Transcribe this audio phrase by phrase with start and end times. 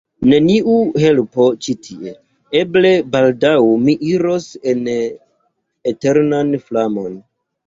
[0.29, 2.13] neniu helpo ĉi tie:
[2.61, 3.53] eble baldaŭ
[3.85, 4.83] mi iros en
[5.95, 7.23] eternan flamon.